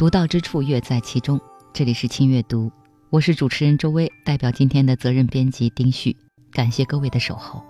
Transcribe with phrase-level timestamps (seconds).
[0.00, 1.38] 独到之处乐在其中。
[1.74, 2.72] 这里是轻阅读，
[3.10, 6.16] 我是主持人周薇，代表今天的责任编辑丁旭，
[6.52, 7.62] 感谢各位的守候。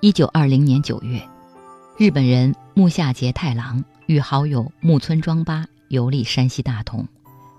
[0.00, 1.26] 一九二零年九月，
[1.96, 7.08] 日本人木下节太郎与好友木村庄八游历山西大同，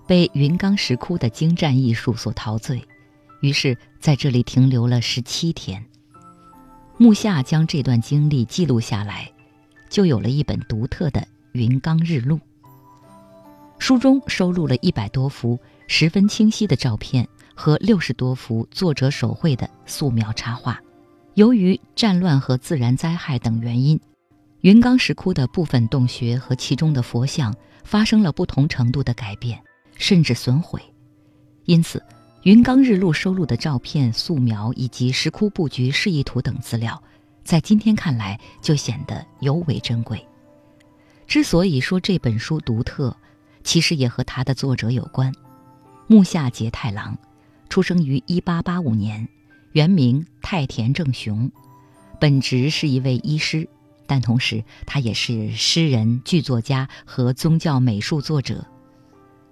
[0.05, 2.80] 被云冈石窟的精湛艺术所陶醉，
[3.41, 5.83] 于是在这里停留了十七天。
[6.97, 9.27] 木下将这段经历记录下来，
[9.93, 11.21] 就有了一本独特的
[11.52, 12.38] 《云冈日录》。
[13.77, 20.81] 书中收录了一百多幅十分清晰的照片和六十多幅作者手绘的素描插画。
[21.35, 23.99] 由于战乱和自然灾害等原因，
[24.61, 29.61] 云冈石窟的部分洞穴和其中的佛像发生了不同程度的改变，
[29.95, 30.81] 甚至损毁。
[31.66, 31.99] 因此，
[32.41, 36.99] 《云冈日录》收录的照片、素描以及石窟布局示意图等资料，
[37.44, 40.25] 在今天看来就显得尤为珍贵。
[41.27, 43.16] 之所以说这本书独特，
[43.63, 45.33] 其实也和它的作者有关。
[46.08, 47.17] 木下节太郎，
[47.69, 49.27] 出生于1885年。
[49.71, 51.52] 原名太田正雄，
[52.19, 53.67] 本职是一位医师，
[54.05, 58.64] 但同时他也是诗人、剧作家和宗教美术作者。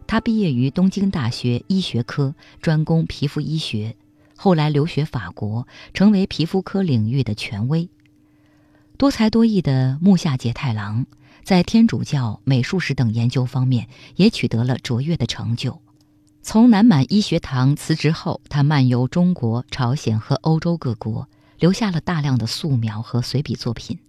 [0.05, 3.95] 他毕业于东京大学医学科，专攻皮肤医学，
[4.43, 7.87] 后来留学法国，成为皮肤科领域的权威。
[8.97, 11.05] 多才多艺的木下节太郎，
[11.43, 15.79] 在天主教、美术史等研究方面也取得了卓越的成就。
[16.41, 23.99] 从南满医学堂辞职后，他漫游中国、朝鲜和欧洲各国，留下了大量的素描和随笔作品。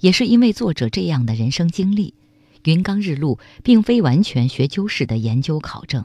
[0.00, 2.10] 也是因为作者这样的人生经历，
[2.64, 6.04] 《云冈日录》并非完全学究式的研究考证，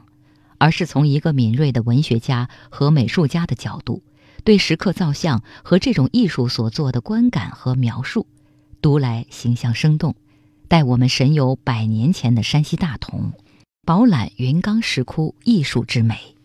[0.58, 4.02] 而是从一个敏锐的文学家和美术家的角度，
[4.44, 8.26] 对石刻造像和这种艺术所做的观感和描述，
[8.80, 10.14] 读来形象生动，
[10.68, 13.32] 带我们神游百年前的山西大同。
[13.84, 16.35] 饱览云冈石窟艺术之美。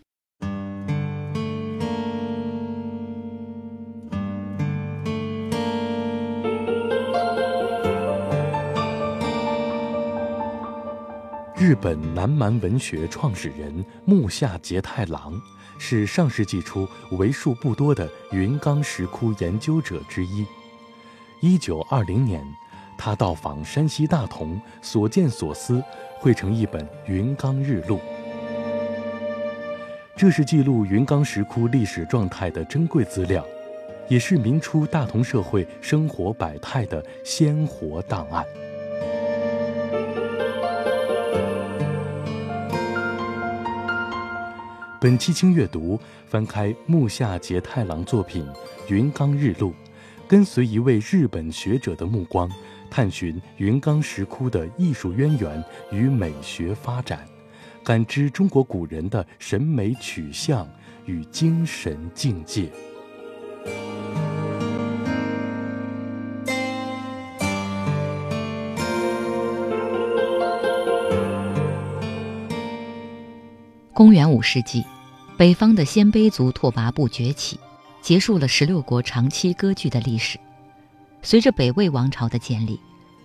[11.62, 15.40] 日本南蛮文学创始人木下节太郎
[15.78, 20.44] 是上世纪初为数不多的云冈石窟研究者之一。
[21.40, 22.44] 一九二零年。
[22.98, 25.80] 他到访山西大同，所见所思
[26.18, 27.96] 汇成一本《云冈日录》。
[30.16, 33.46] 这是记录云冈石窟历史状态的珍贵资料，
[34.08, 38.44] 也是明初大同社会生活百态的鲜活档案。
[45.02, 45.98] 本期轻阅读，
[46.28, 48.46] 翻开木下节太郎作品
[48.86, 49.70] 《云冈日录》，
[50.28, 52.48] 跟随一位日本学者的目光。
[52.88, 57.26] 探寻云冈石窟的艺术渊源与美学发展，
[57.82, 60.68] 感知中国古人的审美取向
[61.04, 62.70] 与精神境界。
[73.94, 74.82] 公元五世纪，
[75.36, 77.60] 北方的鲜卑族拓跋部崛起，
[78.00, 80.38] 结束了十六国长期割据的历史。
[81.20, 82.80] 随着北魏王朝的建立，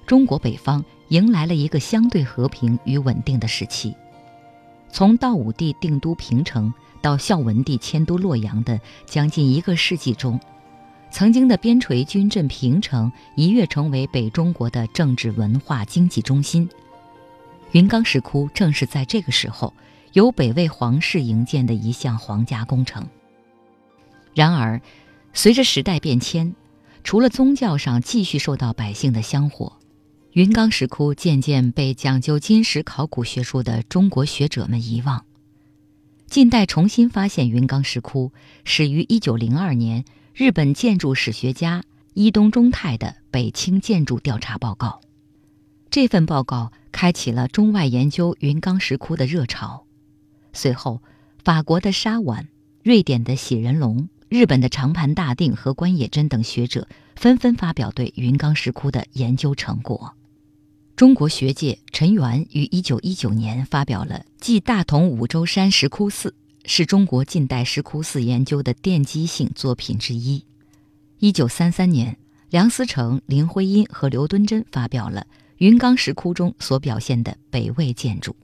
[0.06, 3.96] 中国北方迎来了一个相对和平与稳定的时期。
[4.92, 10.38] 从道武帝定都平城到孝文帝迁都洛阳的将近一个世纪中，
[11.10, 16.70] 曾经的边陲军镇平城一跃成为北中国的政治、文化、经济中心。
[17.72, 19.74] 云冈石窟正是在这个时候
[20.18, 23.08] 由北魏皇室营建的一项皇家工程。
[24.34, 24.82] 然而，
[25.32, 26.56] 随着时代变迁，
[27.04, 29.78] 除了宗教上继续受到百姓的香火，
[30.32, 35.24] 云冈石窟渐渐被讲究金石考古学术的中国学者们遗忘。
[36.26, 38.32] 近代重新发现云冈石窟，
[38.66, 40.04] 始于1902年
[40.34, 41.84] 日本建筑史学家
[42.16, 44.88] 伊东忠太的《北清建筑调查报告》。
[45.92, 49.84] 这份报告开启了中外研究云冈石窟的热潮。
[50.58, 51.02] 随后，
[51.44, 52.48] 法国的沙婉、
[52.84, 54.10] 瑞典的喜仁龙。
[54.28, 60.14] 日本的长盘大定和关野真等学者纷纷发表对云冈石窟的研究成果。
[60.98, 66.30] 中国学界陈元于1919年发表了《继大同五洲山石窟寺》，
[66.66, 70.44] 是中国近代石窟寺研究的奠基性作品之一。
[71.22, 72.18] 1933年，
[72.50, 75.26] 梁思成、林徽因和刘敦桢发表了
[75.60, 78.36] 云冈石窟中所表现的北魏建筑。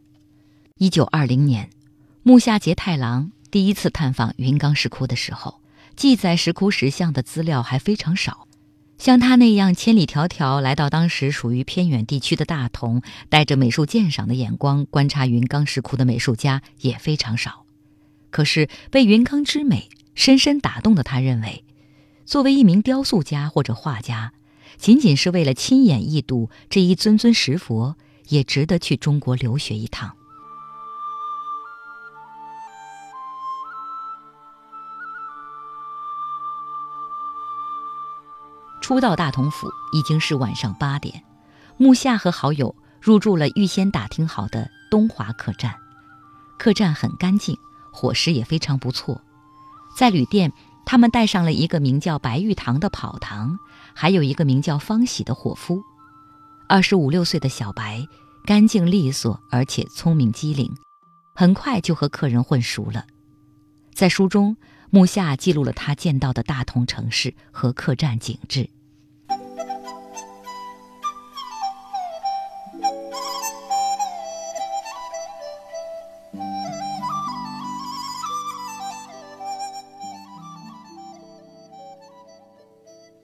[0.78, 1.70] 1920年，
[2.26, 5.60] 木下节太郎第一次探访云冈石窟的时候。
[5.98, 8.48] 记载石窟石像的资料还非常少，
[8.98, 17.66] 像他那样千里迢迢来到当时属于偏远地区的大同，带着美术鉴赏的眼光观察云冈石窟的美术家也非常少。
[18.32, 21.66] 可是被云冈之美深深打动的他，认为，
[22.26, 24.32] 作为一名雕塑家或者画家，
[24.78, 27.98] 仅仅是为了亲眼一睹这一尊尊石佛，
[28.30, 30.16] 也值得去中国留学一趟。
[38.84, 41.24] 初到大同府已经是晚上八点，
[41.78, 45.74] 木夏和好友入住了预先打听好的东华客栈。
[46.60, 47.58] 客栈很干净，
[47.94, 49.22] 伙食也非常不错。
[49.96, 50.52] 在旅店，
[50.86, 53.58] 他们带上了一个名叫白玉堂的跑堂，
[53.94, 55.82] 还有一个名叫方喜的伙夫。
[56.68, 58.06] 二十五六岁的小白，
[58.46, 60.70] 干净利索，而且聪明机灵，
[61.34, 63.06] 很快就和客人混熟了。
[63.94, 64.58] 在书中。
[64.96, 68.70] 木下记录了他见到的大同城市和客栈景致。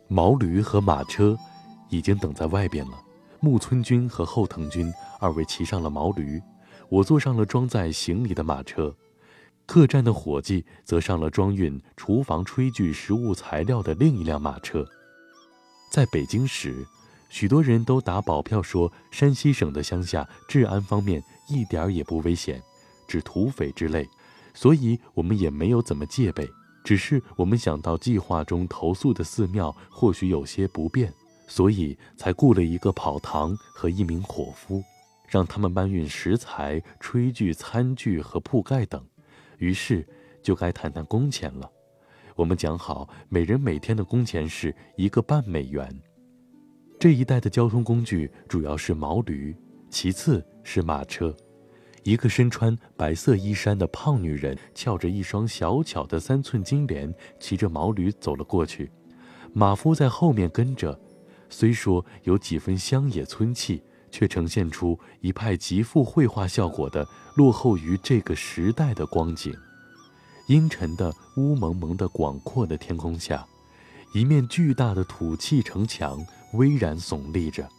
[0.08, 1.38] 毛驴和马车
[1.90, 3.00] 已经等在外边了。
[3.42, 6.42] 木村君和后藤君二位骑上了毛驴，
[6.90, 8.96] 我坐上了装载行李的马车。
[9.70, 14.84] 客栈的伙计则上了装运厨房炊具、食物材料的另一辆马车。
[15.92, 16.84] 在北京时，
[17.30, 22.60] 许多人都打保票说，山西省的乡下治安方面一点儿也不危险，
[23.08, 24.10] 指土匪之类，
[24.56, 26.50] 所以我们也没有怎么戒备。
[26.84, 31.14] 只是我们想到计划中投宿的寺庙或许有些不便，
[31.48, 34.84] 所以才雇了一个跑堂和一名伙夫，
[35.28, 39.06] 让他们搬运食材、炊具、餐具和铺盖等。
[39.60, 40.06] 于是，
[40.42, 41.70] 就该谈谈工钱了。
[42.36, 45.88] 我们讲好，每人每天的工钱是一个半美元。
[46.98, 49.56] 这一带的交通工具主要是毛驴，
[49.90, 51.36] 其次是马车。
[52.04, 58.90] 一个身穿白色衣衫的胖女人，翘着一双小巧的三寸金莲，骑着毛驴走了过去。
[59.54, 60.98] 马夫在后面跟着，
[61.50, 63.84] 虽说有几分乡野村气。
[64.12, 69.54] 却呈现出一派极富绘画效果的落后于这个时代的光景。
[70.48, 73.46] 阴沉的、乌蒙蒙的、广阔的天空下，
[74.14, 77.70] 一面巨大的土砌城墙巍然耸立着，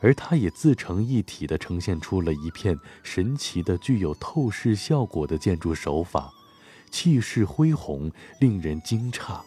[0.00, 6.32] 而它也自成一体地呈现出了一片神奇的、具有透视效果的建筑手法，
[6.90, 9.40] 气势恢宏，令人惊诧。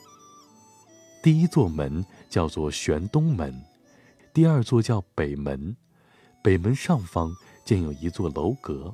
[1.22, 3.62] 第一座门叫做玄东门，
[4.34, 5.76] 第二座叫北门。
[6.44, 8.94] 北门上方建有一座楼阁，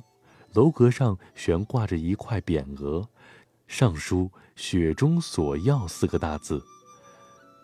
[0.52, 3.08] 楼阁上悬挂着一块匾额，
[3.66, 6.62] 上书“雪中索要”四个大字。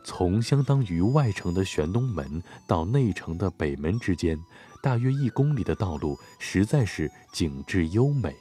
[0.03, 4.37] 从相当于外城的玄东门到内城的北门之间，
[4.83, 8.35] 大约一公里的道路，实在是景致优美。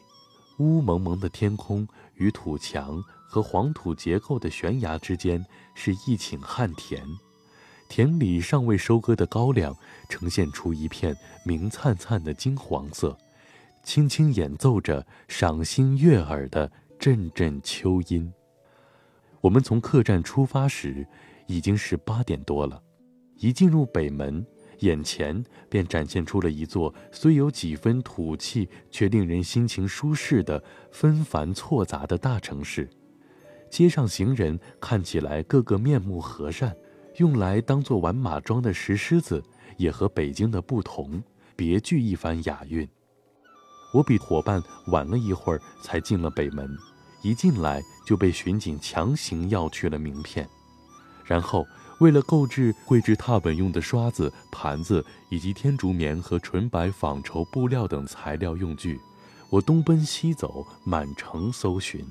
[0.58, 5.46] 乌蒙蒙的天空与土墙和黄土结构的悬崖之间，
[5.76, 7.06] 是一顷旱田。
[7.88, 9.76] 田里尚未收割的高粱，
[10.10, 11.16] 呈现出一片
[11.46, 13.18] 明灿灿的金黄色，
[13.84, 18.34] 轻轻演奏着赏心悦耳的阵阵秋音。
[19.42, 21.08] 我们从客栈出发时，
[21.48, 22.82] 已经是八点多了。
[23.38, 24.46] 一进入北门，
[24.80, 30.62] 眼前便展现出了一座虽有几分土气，却令人心情舒适的
[30.92, 32.90] 纷繁错杂的大城市。
[33.70, 36.76] 街上行人看起来个个面目和善。
[37.18, 39.44] 用来当做玩马桩的石狮子，
[39.78, 41.22] 也和北京的不同，
[41.56, 42.88] 别具一番雅韵。
[43.94, 46.70] 我比伙伴晚了一会儿才进了北门，
[47.22, 50.48] 一进来就被巡警强行要去了名片。
[51.24, 51.66] 然后，
[52.02, 59.00] 为了购置绘制拓本用的刷子、盘子以及天竺棉和纯白纺绸布料等材料用具，
[59.50, 62.06] 我东奔西走，满城搜寻。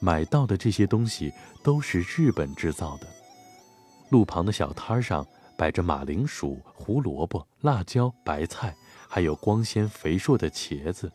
[0.00, 1.32] 买到的这些东西
[1.64, 3.17] 都是日本制造的。
[4.10, 8.74] 路旁的小摊上摆着马铃薯、胡萝卜、辣椒、白菜，
[9.08, 11.10] 还有光鲜肥硕的茄子，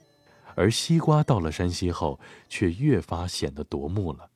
[0.56, 2.20] 而西瓜到了山西后，
[2.50, 4.30] 却越发显得夺目了。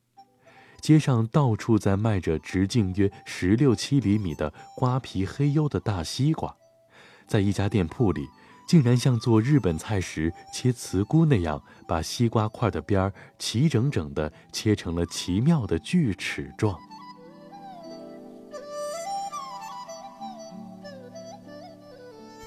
[0.80, 6.54] 街上到处在卖着直径约十六七厘米的瓜皮黑黝的大西瓜，
[7.26, 8.26] 在一家店铺里，
[8.66, 16.78] 竟然像做日本菜时切茨菇那样，把西瓜块的边儿齐整整地切成了奇妙的锯齿状。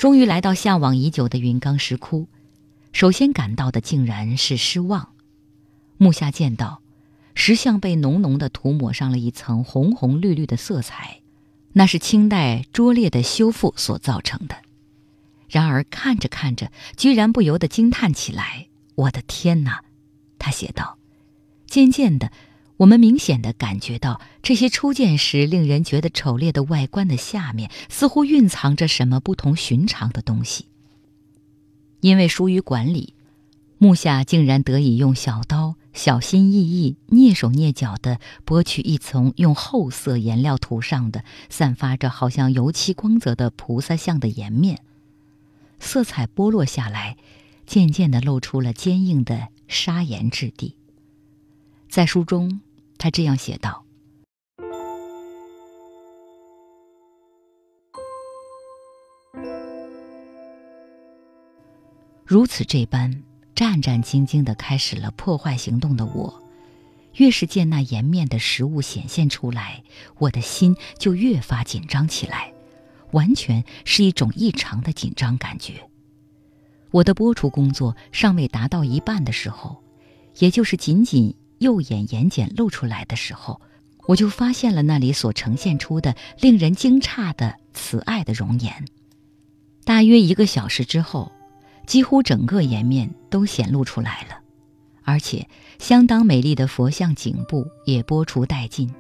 [0.02, 2.28] 终于来到向往已久的云冈石窟，
[2.92, 5.14] 首先感到的竟然是失望。
[5.98, 6.82] 木下见到，
[7.36, 11.22] 石像被浓浓的涂抹上了一层红红绿绿的色彩，
[11.74, 14.56] 那是清代拙劣的修复所造成的。
[15.48, 19.84] 然而看着看着，居然不由得惊叹起来：“我的天哪！”
[20.40, 20.98] 他写道
[21.70, 22.32] ：“渐渐的，
[22.82, 30.66] 我们明显的感觉到，这些初见时令人觉得丑劣的外观的下面，似乎蕴藏着什么不同寻常的东西。
[32.00, 33.14] 因为疏于管理，
[33.78, 44.80] 木下竟然得以用小刀小心翼翼、蹑手蹑脚地剥去一层用厚色颜料涂上的、散发着好像油漆光泽的菩萨像的颜面。”
[45.80, 47.16] 色彩剥落下来，
[47.68, 50.74] 渐渐地露出了坚硬的砂岩质地。
[51.88, 52.62] 在书中，
[53.02, 53.84] 他这样写道
[62.24, 63.24] ：“如此这般
[63.56, 66.44] 战战兢兢的开始了破坏行动的我，
[67.16, 69.82] 越是见那颜面的食物显现出来，
[70.20, 72.54] 我的心就越发紧张起来。”
[73.14, 75.90] 完全是一种异常的紧张感觉。
[76.92, 79.84] 我的播出工作尚未达到一半的时候，
[80.38, 83.62] 也就是仅仅右眼眼睑露出来的时候，
[84.08, 88.86] 我就发现了那里所呈现出的令人惊诧的慈爱的容颜。
[89.84, 91.32] 大约一个小时之后，
[91.86, 94.40] 几乎整个颜面都显露出来了，
[95.04, 98.92] 而且相当美丽的佛像颈部也剥除殆尽，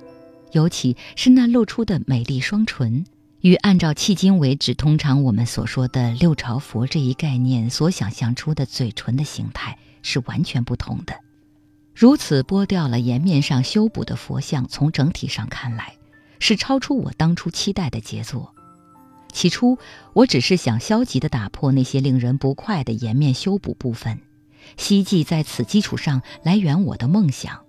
[0.52, 3.04] 尤其是那露出的美丽双唇。
[3.42, 11.16] 与按照迄今为止通常我们所说的六朝佛这一概念所想象出的嘴唇的形态是完全不同的。
[11.94, 15.96] 如此剥掉了颜面上修补的佛像，从整体上看来，
[16.40, 18.54] 是超出我当初期待的杰作。
[19.32, 19.78] 起初
[20.14, 24.20] 我只是想消极地打破那些令人不快的颜面修补部分，
[24.78, 27.62] 希冀在此基础上来圆我的梦想，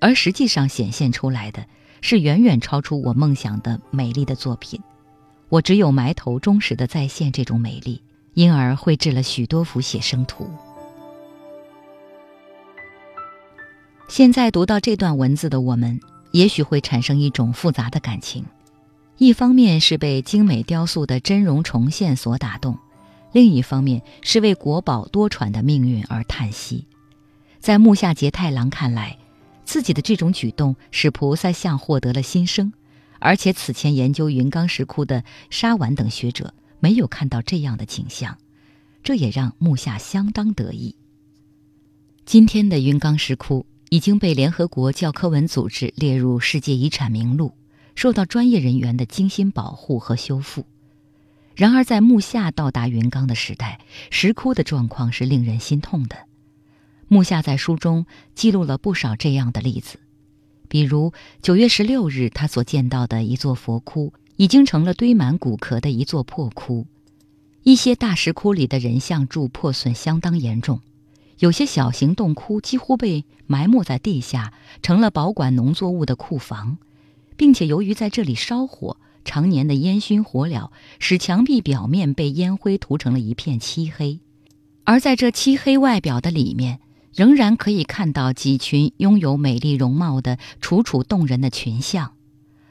[0.00, 1.66] 而实际上显现出来的。
[2.04, 4.80] 是远远超出我梦想的美丽的作品，
[5.48, 8.02] 我只有埋头忠实的再现这种美丽，
[8.34, 10.50] 因而绘制了许多幅写生图。
[14.12, 15.98] 现在读到这段文字的我们，
[16.32, 18.44] 也许会产生一种复杂的感情：
[19.16, 22.78] 一方面是被精美雕塑的真容重现所打动，
[23.32, 26.86] 另一方面是为国宝多舛的命运而叹息。
[27.58, 29.16] 在木下节太郎看来。
[29.64, 32.74] 自己的这种举动使菩萨像获得了新生，
[33.18, 38.36] 而且此前研究云冈石窟的沙丸等学者没有看到这样的景象，
[39.02, 40.96] 这也让木下相当得意。
[42.26, 47.52] 今天的云冈石窟已经被联合国教科文组织列入世界遗产名录，
[47.94, 50.64] 受到专业人员的精心保护和修复。
[51.54, 56.16] 然而，在木下到达云冈的时代，石窟的状况是令人心痛的。
[57.06, 59.98] 木下在书中记录了不少这样的例子，
[60.70, 66.86] 比如九月十六日他所见到的一座佛窟，已经成了堆满骨壳的一座破窟；
[67.62, 70.80] 一些大石窟里的人像柱破损相当严重，
[71.42, 76.78] 有些小型洞窟几乎被埋没在地下，成了保管农作物的库房，
[77.36, 80.70] 并且由于在这里烧火，常年的烟熏火燎
[81.00, 84.20] 使墙壁表面被烟灰涂成了一片漆黑，
[84.84, 86.78] 而在这漆黑外表的里面。
[87.12, 92.14] 仍然可以看到几群拥有美丽容貌的楚楚动人的群像，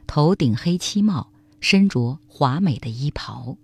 [0.07, 3.57] 头顶黑漆帽，身着华美的衣袍。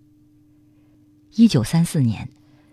[1.33, 2.29] 一九三四年，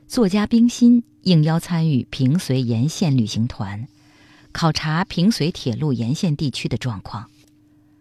[0.06, 3.88] 作家冰心应邀参与平绥沿线旅行团，
[4.52, 7.30] 考察平绥铁路沿线地区的状况。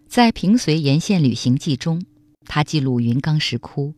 [0.07, 2.05] 在《平绥沿线旅行记》中，
[2.45, 3.93] 他记录云冈石窟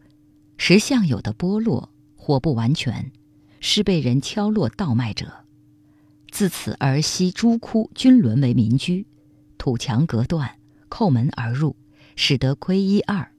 [0.58, 3.12] 石像有的剥落或不完全，
[3.60, 5.46] 是被人敲落盗卖者。
[6.32, 9.08] 自此而西诸窟均沦为民居，
[9.58, 10.58] 土墙隔断，
[10.90, 11.76] 叩门而入，
[12.16, 13.32] 使得窥一二。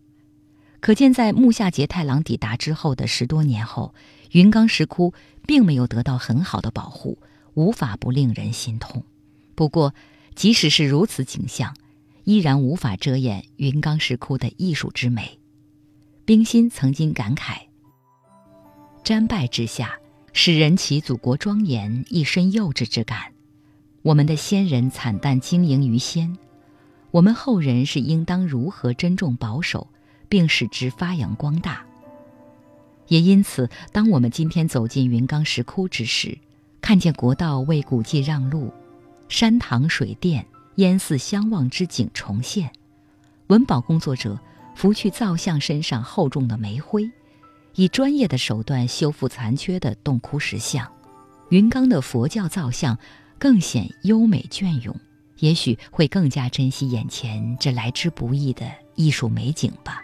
[0.81, 3.95] 可见，在木下节太郎抵达之后的十多年后，
[4.33, 5.15] 云冈石窟
[5.47, 7.19] 并没有得到很好的保护，
[7.55, 9.03] 无法不令人心痛。
[9.55, 9.95] 不过，
[10.35, 11.75] 即使是如此景象，
[12.25, 15.39] 依然无法遮掩云冈石窟的艺术之美。
[16.25, 17.61] 冰心曾经感慨
[19.05, 19.99] ：“瞻拜之下。”
[20.39, 23.33] 使人其祖国庄严，一身幼稚之感。
[24.03, 26.37] 我们的先人惨淡经营于先，
[27.11, 29.89] 我们后人是应当如何珍重保守，
[30.29, 31.83] 并使之发扬光大？
[33.09, 36.39] 也因此，当我们今天走进云冈石窟之时，
[36.81, 38.73] 看见国道为古迹让路，
[39.29, 40.47] 山塘水殿
[40.77, 42.71] 烟寺相望之景重现，
[43.49, 44.39] 文保工作者
[44.75, 47.11] 拂去造像身上厚重的煤灰。
[47.75, 50.91] 以专业的手段修复残缺的洞窟石像，
[51.51, 52.99] 云冈的佛教造像
[53.39, 54.99] 更显优美隽永，
[55.41, 60.03] 也许会更加珍惜眼前这来之不易的艺术美景吧。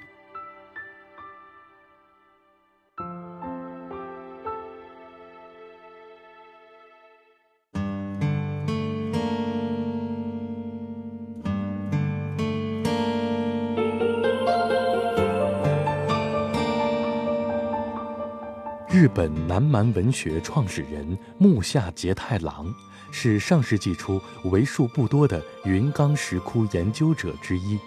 [19.15, 22.73] 本南蛮文学创始人木下节太郎
[23.11, 27.79] 是上世纪初为数不多的云冈石窟研究者之一。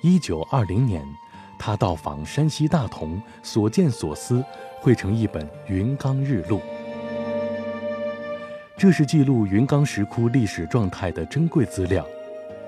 [0.00, 1.04] 一九二零年，
[1.58, 4.42] 他到访山西大同，所见所思
[4.80, 6.56] 汇成一本《云冈日录》。
[8.78, 12.06] 这是记录云冈石窟历史状态的珍贵资料，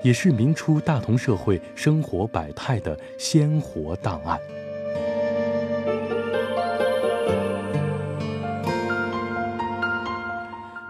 [0.03, 4.39] 也是明初大同社会生活百态的鲜活档案。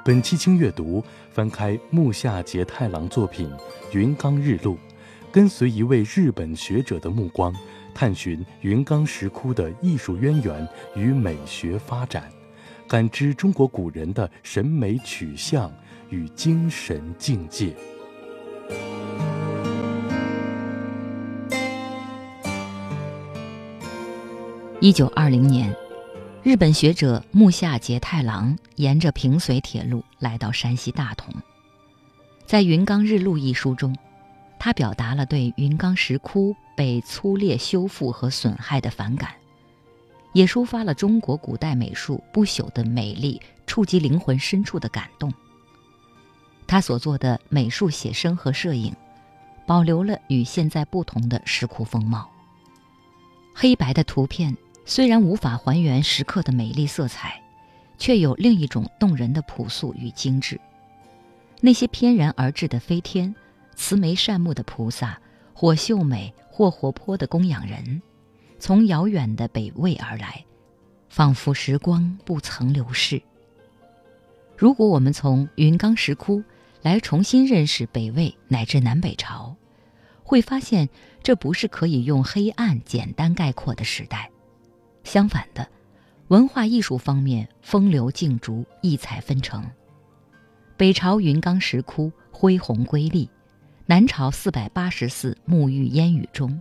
[0.06, 3.50] 本期轻阅读，翻开木下节太郎作品
[3.98, 4.74] 《云冈日录》，
[5.32, 7.56] 跟随一位日本学者的目光，
[7.96, 12.30] 探寻云冈石窟的艺术渊源与美学发展，
[12.86, 15.72] 感知中国古人的审美取向
[16.10, 17.74] 与精神境界。
[24.82, 25.74] 一九二零年。
[26.44, 31.34] 日本学者木下节太郎沿着平绥铁路来到山西大同，
[32.46, 33.96] 在《云冈日录》一书中，
[34.60, 39.32] 他表达了对云冈石窟被粗劣修复和损害的反感，
[40.34, 45.34] 也抒发了中国古代美术不朽的美丽，触及灵魂深处的感动。
[46.68, 48.94] 他所做的美术写生和摄影，
[49.66, 52.30] 保留了与现在不同的石窟风貌。
[53.54, 54.54] 黑白的图片。
[54.86, 57.42] 虽然无法还原石刻的美丽色彩，
[57.98, 60.60] 却有另一种动人的朴素与精致。
[61.62, 63.34] 那些翩然而至的飞天、
[63.76, 65.18] 慈眉善目的菩萨，
[65.54, 68.02] 或秀美或活泼的供养人，
[68.60, 70.44] 从遥远的北魏而来，
[71.08, 73.22] 仿佛时光不曾流逝。
[74.58, 76.44] 如果我们从云冈石窟
[76.82, 79.56] 来重新认识北魏乃至南北朝，
[80.24, 80.90] 会发现
[81.24, 84.30] 这不是可以用黑暗简单概括的时代。
[85.04, 85.68] 相反的，
[86.30, 89.64] 文化艺术方面风流竞逐，异彩纷呈。
[90.76, 93.30] 北朝云冈石窟恢宏瑰丽，
[93.86, 96.60] 南朝四百八十寺沐浴烟雨中。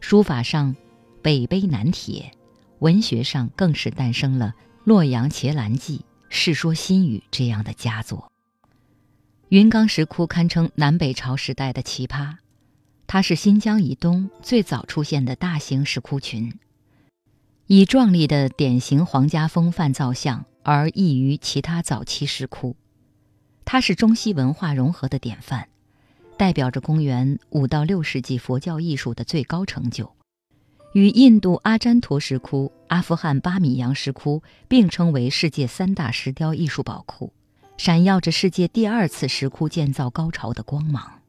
[0.00, 0.74] 书法上，
[1.22, 2.30] 北碑南帖；
[2.80, 8.32] 文学上更是诞生了《洛阳伽蓝记》《世说新语》这样的佳作。
[9.50, 12.36] 云冈石窟堪称南北朝时代的奇葩，
[13.06, 16.52] 它是新疆以东最早出现的大型石窟群。
[17.68, 22.76] 以壮丽的典型皇家风范造像而异于其他早期石窟，
[23.64, 25.68] 它是中西文化融合的典范，
[26.36, 30.12] 代表着公元五到六世纪佛教艺术的最高成就，
[30.92, 37.32] 与印度阿占陀石窟、阿富汗巴米扬石窟并称为世界三大石雕艺术宝库，
[37.78, 41.20] 闪耀着世界第二次石窟建造高潮的光芒。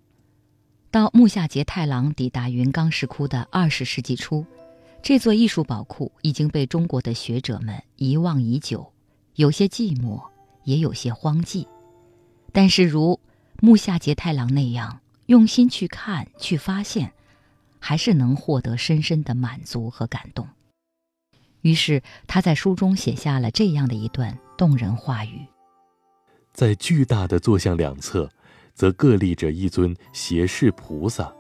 [0.91, 4.46] 到木下节太郎抵达云冈石窟的二十世纪初。
[5.04, 8.94] 这座艺术宝库已经被中国的学者们遗忘已久，
[9.36, 10.24] 有些寂寞，
[10.63, 11.68] 也有些荒寂。
[12.54, 13.20] 但是，如
[13.60, 17.12] 木下节太郎那样用心去看、去发现，
[17.80, 20.48] 还是能获得深深的满足和感动。
[21.63, 25.46] 于是，他在书中写下了这样的一段动人话语：
[26.54, 28.30] 在巨大的坐像两侧，
[28.74, 31.34] 则各立着一尊胁侍菩萨。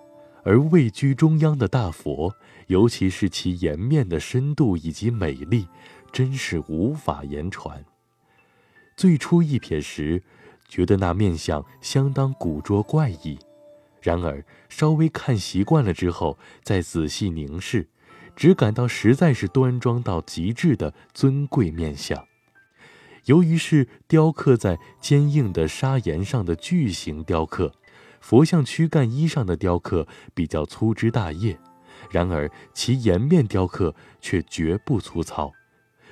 [0.45, 2.35] 而位居中央的大佛，
[2.67, 5.67] 尤其是其颜面的深度以及美丽，
[6.11, 7.83] 真是无法言传。
[8.95, 10.23] 最初一瞥时，
[10.67, 13.37] 觉得那面相相当古拙怪异；
[14.01, 17.87] 然而稍微看习惯了之后，再仔细凝视，
[18.35, 22.27] 只感到实在是端庄到极致的尊贵面相。
[23.25, 27.73] 由于是雕刻在坚硬的砂岩上的巨型雕刻。
[28.19, 31.59] 佛像躯干衣上的雕刻比较粗枝大叶，
[32.09, 35.51] 然而其颜面雕刻却绝不粗糙。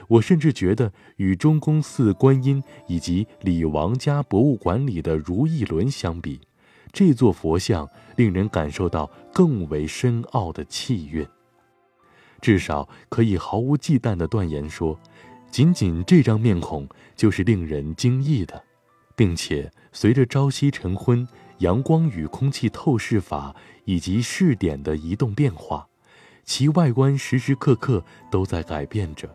[0.07, 6.41] 我甚至觉得与中宫寺观音以及李王家博物馆里的如意轮相比，
[6.91, 11.25] 这座佛像令人感受到更为深奥的气韵。
[12.41, 14.99] 至少可以毫无忌惮地断言说，
[15.49, 18.61] 仅仅这张面孔就是令人惊异的，
[19.15, 21.25] 并且随着朝夕晨昏。
[21.61, 25.87] 阳光与空气透视法以及视点的移动变化，
[26.43, 29.29] 其外观时时刻刻都在改变着。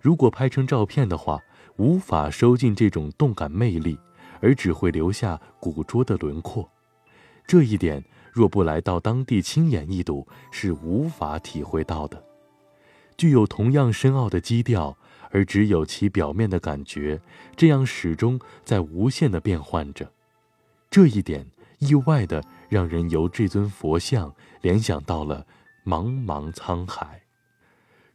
[0.00, 1.40] 如果拍成照片的话，
[1.76, 3.96] 无法收进这种动感魅力，
[4.40, 6.68] 而只会留下古拙的轮廓。
[7.46, 12.20] 这一点，若不来到当地亲眼一睹，是无法体会到的。
[13.16, 14.98] 具有同样深奥的基调，
[15.30, 17.20] 而只有其表面的感觉，
[17.54, 20.10] 这样始终在无限的变换着。
[20.94, 21.44] 这一点
[21.80, 25.44] 意外的让人由这尊佛像联想到了
[25.84, 27.20] 茫茫沧海。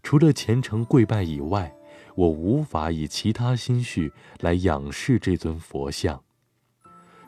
[0.01, 1.75] 除了虔诚跪拜以外，
[2.15, 6.23] 我无法以其他心绪来仰视这尊佛像。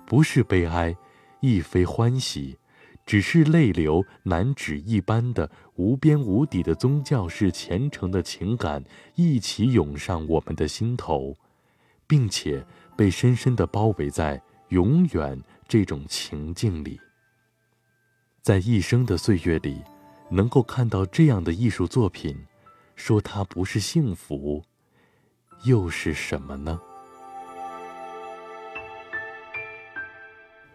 [0.06, 0.96] 不是悲哀，
[1.42, 2.58] 亦非欢喜。
[3.06, 8.86] 只是泪流难止一般的无边无底的宗教式虔诚的情感
[9.16, 11.36] 一起涌上我们的心头，
[12.08, 17.00] 并且被深深地包围在永远这种情境里。
[18.42, 19.82] 在一生的岁月里，
[20.30, 22.36] 能够看到这样的艺术作品，
[22.96, 24.64] 说它不是幸福，
[25.66, 26.80] 又是什么呢？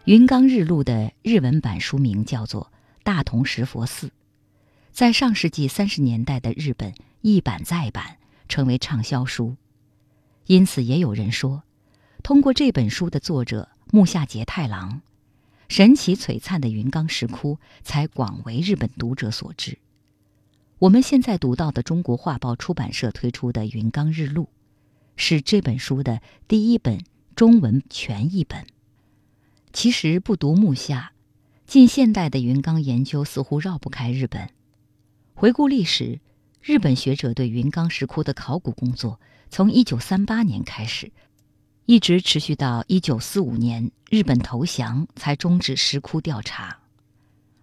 [0.05, 2.61] 云冈日录的日文版书名叫做
[3.03, 4.07] 《大同石佛寺》，
[4.91, 9.55] 在上世纪三十年代的日本一版再版，成为畅销书。
[10.45, 11.63] 因此，也有人说，
[12.23, 15.01] 通过这本书的作者木下节太郎，
[15.69, 19.77] 神奇璀璨的云冈石窟才广为日本读者所知。
[20.79, 24.43] 我们现在读到的中国画报出版社推出的《云冈日录》，
[25.15, 26.99] 是这本书的第一本
[27.35, 28.65] 中文全译本。
[29.71, 31.13] 其实不读木下，
[31.65, 34.49] 近现代的云冈研究似乎绕不开日本。
[35.33, 36.19] 回顾历史，
[36.61, 39.19] 日本学者对云冈石窟的考古工作
[39.49, 41.11] 从1938年开始，
[41.87, 46.79] 一直持续到1945年日本投降才终止石窟调查。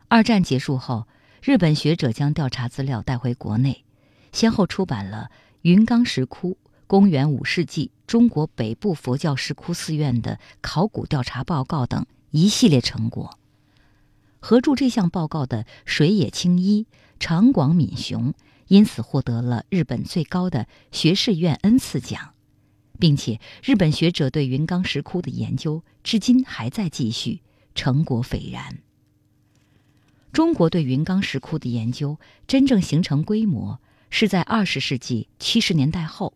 [0.08, 1.06] 二战结束后，
[1.42, 3.84] 日本学者将调查资料带回国内，
[4.32, 5.28] 先后出版了
[5.60, 6.56] 《云冈石窟：
[6.86, 7.88] 公元五世纪》。
[8.06, 13.38] 中国北部佛教石窟寺院的考古调查报告等一系列成果。
[14.40, 16.86] 合著这项报告的水野清一、
[17.18, 18.32] 长广敏雄，
[18.68, 22.33] 因此获得了日本最高的学士院恩赐奖，
[22.98, 27.40] 并且日本学者对云冈石窟的研究至今还在继续，
[27.74, 28.78] 成果斐然。
[30.32, 33.80] 中国对云冈石窟的研究真正形成规模，
[34.10, 36.34] 是在二十世纪七十年代后。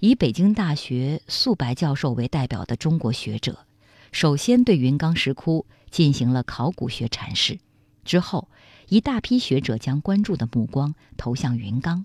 [0.00, 3.66] 以北京大学素白教授为代表的中国学者，
[4.12, 7.58] 首先对云冈石窟进行了考古学阐释。
[8.04, 8.48] 之后，
[8.88, 12.04] 一大批学者将关注的目光投向云冈。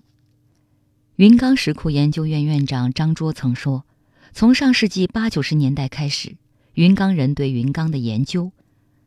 [1.20, 3.84] 云冈石窟研究院院长张卓曾说
[4.32, 6.38] ：“从上世纪八九十年代开始，
[6.72, 8.52] 云冈人对云冈的研究，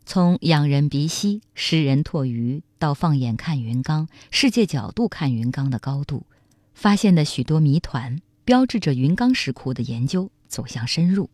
[0.06, 6.28] 从仰人鼻息、食人唾鱼到放眼看云冈、世界角度看云冈的高度，
[6.76, 11.32] 发现的许多谜团。”标志着云冈石窟的研究走向深入，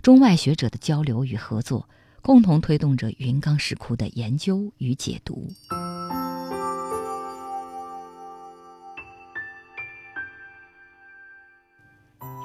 [0.00, 1.86] 中外学者的交流与合作，
[2.22, 5.52] 共同推动着云冈石窟的研究与解读。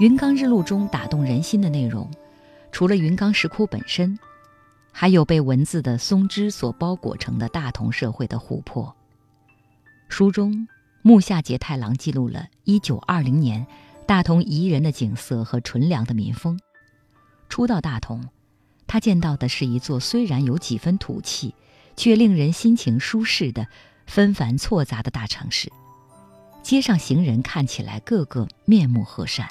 [0.01, 2.09] 云冈日录中打动人心的内容，
[2.71, 4.17] 除了云冈石窟本身，
[4.91, 8.95] 还有被文字的松枝所包裹成的大同社会的琥珀。
[10.09, 10.67] 书中。
[11.03, 13.65] 木下节太郎记录了1920年
[14.05, 16.59] 大同宜人的景色和纯良的民风。
[17.49, 18.23] 初到大同，
[18.85, 21.55] 他见到的是一座虽然有几分土气，
[21.95, 23.67] 却令人心情舒适的
[24.05, 25.71] 纷繁错杂的大城市。
[26.63, 29.47] 街上行人看起来个个面目和善。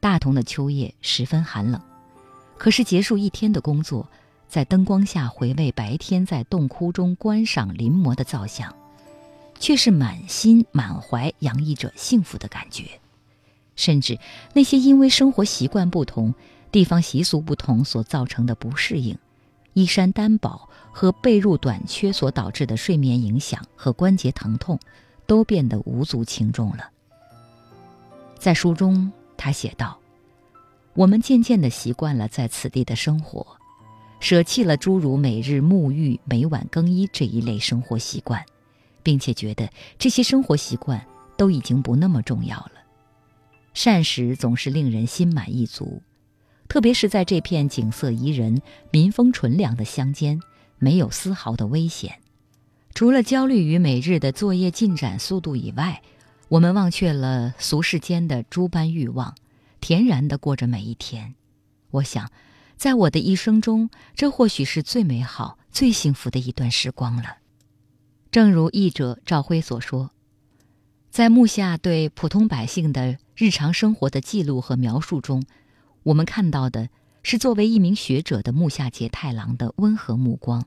[0.00, 1.80] 大同的秋夜十分寒冷，
[2.56, 4.08] 可是结束一天的工作，
[4.48, 8.74] 在灯光下回味白天在洞窟中观赏临摹的造像。
[9.60, 12.84] 却是满心满怀洋溢着幸福的感觉，
[13.74, 14.16] 甚至
[14.54, 16.32] 那些因为生活习惯不同、
[16.70, 19.18] 地方习俗不同所造成的不适应、
[19.72, 24.78] 衣衫单薄和被褥短缺所导致的睡眠影响和关节疼痛，
[25.26, 26.90] 都变得无足轻重了。
[28.38, 29.98] 在书中，他写道
[30.92, 33.46] ：“我们渐渐地习惯了在此地的生活，
[34.20, 38.44] 舍弃了诸如每日沐浴、每晚更衣这一类生活习惯。”
[39.00, 41.02] 并且觉得这些生活习惯
[41.34, 42.72] 都已经不那么重要了。
[43.72, 46.02] 膳食总是令人心满意足，
[46.68, 50.38] 特别是在这片景色宜人、民风纯良的乡间，
[50.78, 52.20] 没有丝毫的危险。
[52.92, 56.02] 除了焦虑于每日的作业进展速度以外，
[56.48, 59.34] 我们忘却了俗世间的诸般欲望，
[59.82, 61.34] 恬然地过着每一天。
[61.90, 62.30] 我想，
[62.76, 67.36] 在我的一生中，这或许是最美好、最幸福的一段时光了。
[68.30, 70.10] 正如译者赵辉所说，
[71.10, 75.44] 在木下对普通百姓的日常生活的记录和描述中，
[76.04, 76.88] 我们看到的
[77.22, 80.64] 是作为一名学者的木下节太郎的温和目光。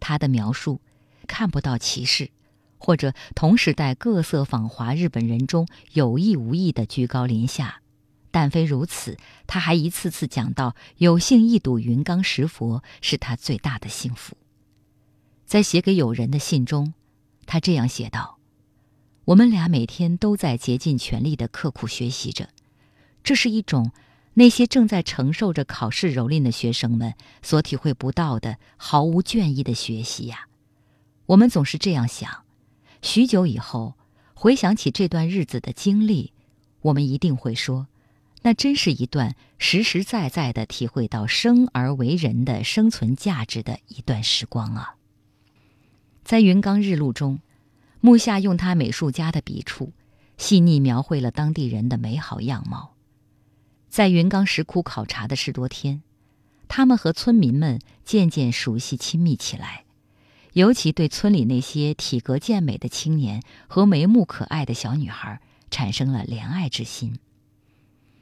[0.00, 0.82] 他的描述
[1.26, 2.30] 看不到歧视，
[2.78, 7.82] 或者同时代各色访华日本人中有意无意的居高临下。
[8.30, 14.36] 但非如此，他还一次次讲到有幸一睹云冈石佛是他最大的幸福。
[15.46, 16.92] 在写给友人的信中，
[17.46, 18.38] 他这样写道
[19.24, 22.50] ：“我们俩每天都在竭尽全力的刻苦学习着，
[23.24, 23.92] 这是一种
[24.34, 30.48] 那些正在承受着考试蹂躏的学生们所体会不到的毫无倦意的学习呀。
[31.26, 32.44] 我们总是这样想，
[33.02, 33.94] 许久以后
[34.34, 36.32] 回想起这段日子的经历，
[36.80, 37.88] 我们一定会说。”
[38.42, 44.94] 那真是一段实实在在的体会到生而为人的生存价值的一段时光啊！
[46.22, 47.40] 在《云冈日录》中，
[48.00, 49.92] 木下用他美术家的笔触，
[50.36, 52.94] 细腻描绘了当地人的美好样貌。
[53.88, 56.02] 在云冈石窟考察的十多天，
[56.68, 59.84] 他们和村民们渐渐熟悉亲密起来，
[60.52, 67.18] 尤其对村里那些体格健美的青年和眉目可爱的小女孩产生了怜爱之心。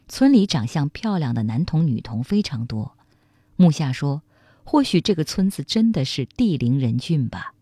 [0.09, 2.97] 村里长相漂亮的男童女童非常多，
[3.57, 4.23] 木下说
[4.65, 7.55] ：“或许这个村子真的是地灵人俊吧。”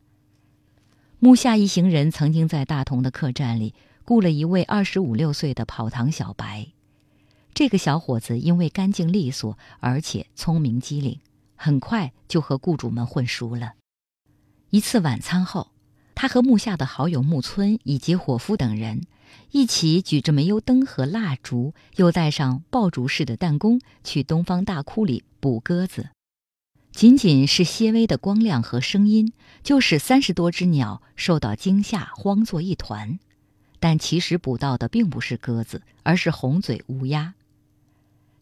[1.21, 3.75] 木下一行人曾经在大同的客栈里
[4.05, 6.67] 雇了一位二十五六岁的跑堂小白，
[7.55, 11.21] 这个小伙子因为干净利索，而且聪明机灵，
[11.55, 13.73] 很快就和雇主们混熟了。
[14.75, 15.71] 一次晚餐后，
[16.17, 19.07] 他和木下的好友木村以及伙夫等人。
[19.53, 26.09] 一起举着煤油灯和蜡烛，又带上爆竹式的弹弓，去东方大窟里捕鸽子。
[26.91, 29.33] 仅仅是些微的光亮和声音，
[29.63, 33.21] 就使三十多只鸟受到惊吓，慌作一团。
[33.79, 37.35] 但其实捕到的并不是鸽子，而是红嘴乌鸦。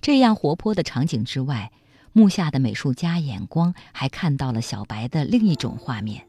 [0.00, 1.70] 这样活泼的场景之外，
[2.12, 6.26] 木下的美术家眼光还看到了小白的另一种画面。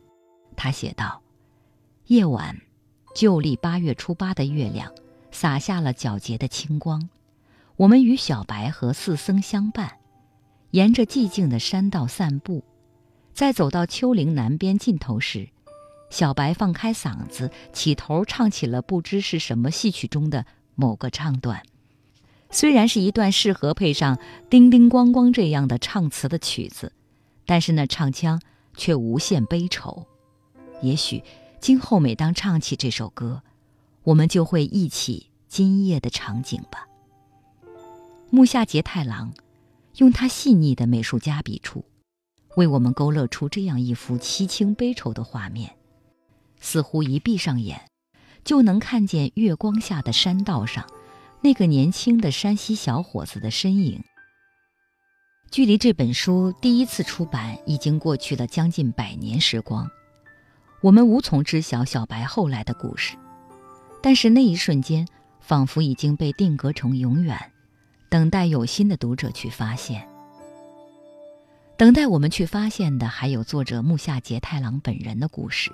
[0.56, 1.22] 他写道
[2.08, 2.58] ：“夜晚。”
[3.16, 4.92] 旧历八月初八的月亮，
[5.30, 7.10] 洒下了皎洁的清光。
[7.76, 10.00] 我们与小白和四僧相伴，
[10.72, 12.64] 沿着寂静的山道散步。
[13.32, 15.50] 在走到丘陵南边尽头时，
[16.10, 20.44] 小白放开嗓子，起头唱起了不知是什么戏曲中的
[20.74, 21.62] 某个唱段。
[22.54, 24.18] 虽然是一段适合配上
[24.50, 26.94] 叮叮咣咣这样的唱词的曲子，
[27.46, 28.42] 但是那唱腔
[28.78, 30.08] 却无限悲愁。
[30.82, 31.22] 也许。
[31.60, 33.42] 今后每当唱起这首歌，
[34.04, 36.86] 我们就会忆起今夜的场景吧。
[38.30, 39.34] 木下节太郎
[39.96, 41.86] 用他细腻的美术家笔触，
[42.58, 45.78] 为我们勾勒出这样一幅凄清悲愁的画面，
[46.60, 47.82] 似乎一闭上眼，
[48.44, 50.86] 就能看见月光下的山道上
[51.44, 54.02] 那个年轻的山西小伙子的身影。
[55.52, 59.86] 距离这本书第一次出版已经过去了将近百年时光。
[60.82, 63.18] 我们无从知晓小白后来的故事，
[64.02, 65.06] 但是那一瞬间
[65.42, 67.52] 仿佛已经被定格成永远，
[68.10, 70.08] 等待有心的读者去发现。
[71.76, 75.74] 等待我们去发现的还有作者木下节太郎本人的故事。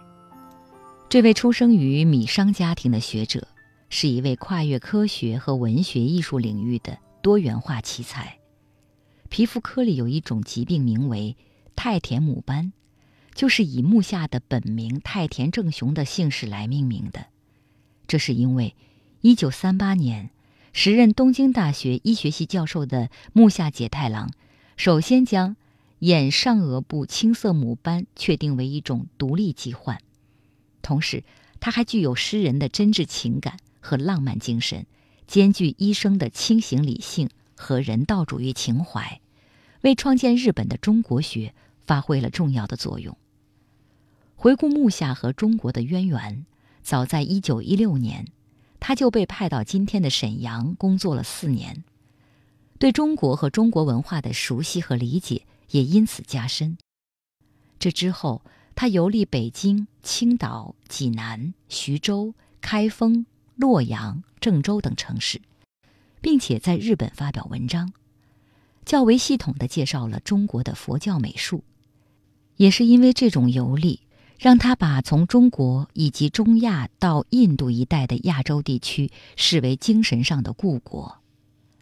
[1.10, 3.48] 这位出生于米商家庭的学者，
[3.90, 8.40] 是一位跨越科学和文学艺术领域的多元化奇才。
[9.30, 11.36] 皮肤科里有一种疾病，名为
[11.76, 12.74] 太田母斑。
[13.36, 17.28] 就是以木下的本名太田正雄的姓氏来命名的，
[18.06, 18.76] 这是因为
[19.22, 20.32] 1938年，
[20.74, 24.30] 时任东京大学医学系教授的木下解太郎，
[24.76, 25.56] 首先将
[26.00, 30.00] 眼上额部青色母斑确定为一种独立疾患。
[30.82, 31.24] 同时，
[31.62, 34.86] 他还具有诗人的真挚情感和浪漫精神，
[35.28, 39.22] 兼具医生的清醒理性和人道主义情怀，
[39.82, 41.54] 为创建日本的中国学
[41.86, 43.18] 发挥了重要的作用。
[44.36, 46.46] 回顾木下和中国的渊源，
[46.82, 48.28] 早在1916年，
[48.80, 51.84] 他就被派到今天的沈阳工作了四年，
[52.78, 56.78] 对中国和中国文化的熟悉和理解也因此加深。
[57.78, 58.42] 这之后，
[58.76, 63.26] 他游历北京、青岛、济南、徐州、开封、
[63.60, 65.42] 洛阳、郑州等城市，
[66.22, 67.92] 并且在日本发表文章，
[68.86, 71.66] 较为系统地介绍了中国的佛教美术。
[72.56, 74.00] 也是因为这种游历。
[74.40, 81.18] 让他把从中国以及中亚到印度一带的亚洲地区视为精神上的故国，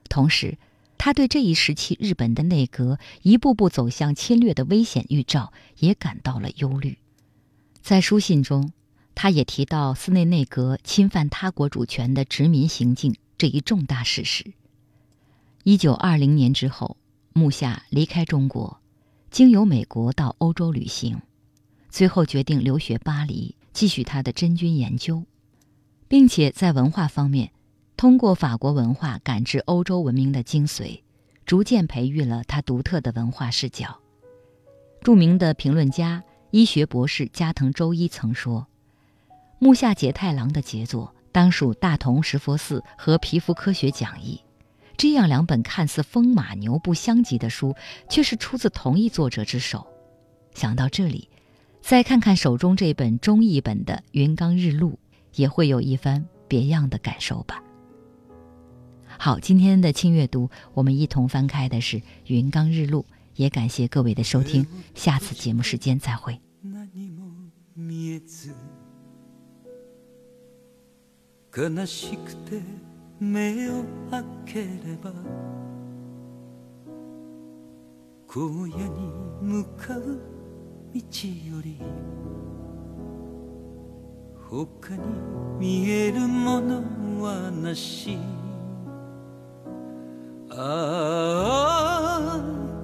[0.09, 0.57] 同时，
[0.97, 6.97] 他对这一时期日本的内阁一步步走向侵略的危险预兆也感到了忧虑。
[7.83, 8.71] 在书信中，
[9.19, 14.53] 他也提到斯内内阁侵犯他国主权的殖民行径这一重大事实。
[15.63, 16.97] 一九二零年之后，
[17.33, 18.79] 木下离开中国，
[19.31, 21.19] 经由美国到欧洲旅行，
[21.89, 25.23] 最后决定留学巴黎，继续他的真菌研究，
[26.07, 27.51] 并且在文化方面，
[27.97, 31.01] 通过法国文化感知欧洲文明的精髓，
[31.43, 33.97] 逐渐培育了他独特的文化视角。
[35.01, 38.67] 著名的评论家、医学博士加藤周一曾说
[39.59, 44.41] ：“木下节太郎的杰作当属《大同石佛寺》和《皮肤科学讲义》。”
[44.97, 47.75] 这样两本看似风马牛不相及的书，
[48.09, 49.85] 却是出自同一作者之手。
[50.55, 51.29] 想到这里，
[51.81, 54.91] 再看看手中这本中译本的《云冈日录》，
[55.35, 57.63] 也会有一番别样的感受吧。
[59.19, 64.65] 好，今天的轻阅读，我们一同翻开的是《云冈日录》，也感谢各位的收听，
[64.95, 66.39] 下次节目时间再会。
[71.57, 72.61] 悲しくて
[73.19, 75.11] 目を開ければ
[78.29, 80.19] 荒野に向かう
[80.93, 81.81] 道より
[84.47, 84.99] 他に
[85.57, 86.83] 見えるもの
[87.23, 88.19] はなし。
[90.59, 92.41] ああ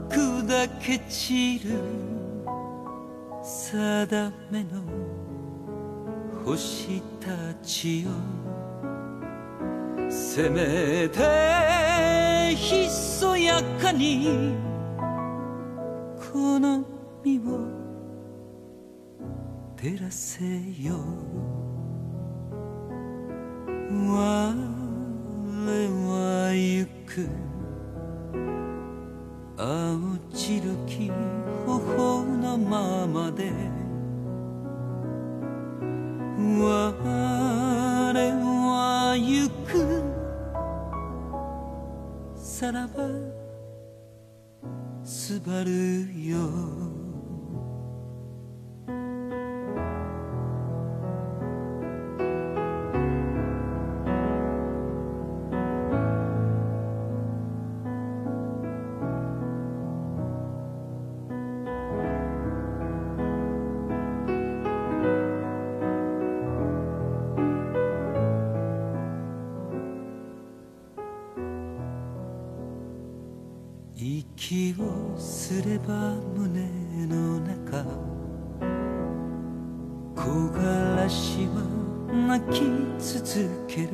[0.10, 1.80] 砕け散る
[3.44, 4.84] 定めの
[6.44, 8.43] 星たちよ。
[10.14, 14.56] せめてひそやかに
[16.32, 16.86] この
[17.24, 17.42] 身を
[19.76, 20.46] 照らせ
[20.80, 21.00] よ。
[23.90, 24.54] 我
[26.06, 27.28] は行く。
[29.58, 31.12] 青白き
[31.66, 33.73] 頬のままで。
[45.43, 45.82] すばる
[75.88, 77.84] ば胸の中
[80.16, 81.56] 木枯らしは
[82.28, 82.62] 泣き
[82.98, 83.90] 続ける。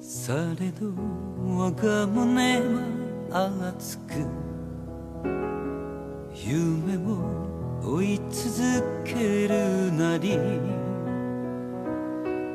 [0.00, 0.92] されど
[1.44, 2.60] 我が胸
[3.30, 4.26] は熱く
[6.34, 7.08] 夢を
[7.84, 10.38] 追い続けるなり。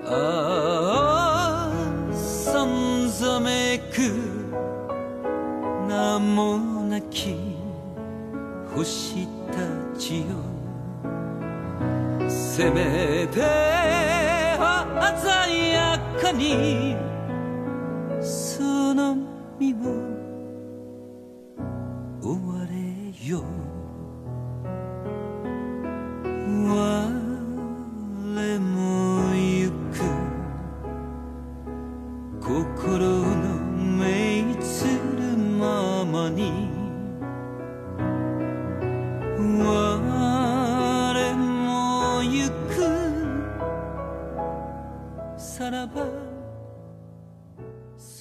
[0.06, 4.42] ああさんざめく
[5.88, 7.56] 名もなき
[8.76, 9.54] 星た
[9.98, 10.26] ちよ
[12.28, 13.48] せめて鮮
[15.72, 17.11] やかに。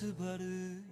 [0.00, 0.82] すばる